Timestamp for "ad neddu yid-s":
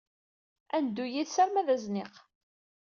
0.75-1.35